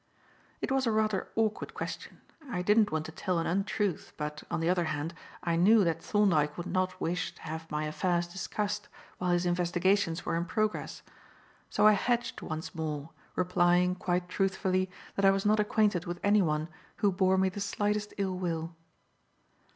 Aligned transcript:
It 0.61 0.71
was 0.71 0.87
a 0.87 0.91
rather 0.91 1.27
awkward 1.35 1.75
question, 1.75 2.21
I 2.49 2.63
didn't 2.63 2.91
want 2.91 3.05
to 3.05 3.11
tell 3.11 3.37
an 3.37 3.45
untruth, 3.45 4.13
but, 4.17 4.41
on 4.49 4.59
the 4.59 4.67
other 4.67 4.85
hand, 4.85 5.13
I 5.43 5.55
knew 5.57 5.83
that 5.83 6.01
Thorndyke 6.01 6.57
would 6.57 6.65
not 6.65 6.99
wish 6.99 7.35
to 7.35 7.41
have 7.43 7.69
my 7.69 7.83
affairs 7.85 8.25
discussed 8.27 8.87
while 9.19 9.29
his 9.29 9.45
investigations 9.45 10.25
were 10.25 10.35
in 10.35 10.45
progress; 10.45 11.03
so 11.69 11.85
I 11.85 11.93
"hedged" 11.93 12.41
once 12.41 12.73
more, 12.73 13.11
replying, 13.35 13.93
quite 13.93 14.27
truthfully, 14.27 14.89
that 15.15 15.23
I 15.25 15.29
was 15.29 15.45
not 15.45 15.59
acquainted 15.59 16.05
with 16.05 16.19
anyone 16.23 16.69
who 16.95 17.11
bore 17.11 17.37
me 17.37 17.49
the 17.49 17.61
slightest 17.61 18.15
ill 18.17 18.35
will. 18.35 18.75